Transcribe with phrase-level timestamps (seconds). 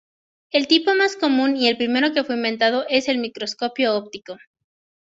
[0.49, 4.35] El tipo más común y el primero que fue inventado es el microscopio óptico.